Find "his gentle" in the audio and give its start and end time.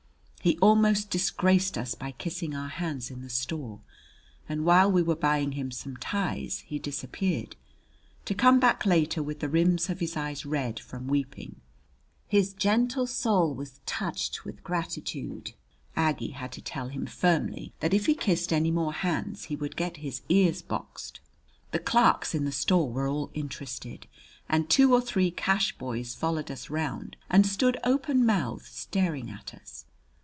12.27-13.05